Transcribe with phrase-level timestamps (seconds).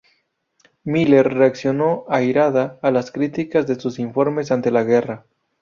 [0.83, 5.27] Miller reaccionó airada a las críticas de sus informes antes de la guerra.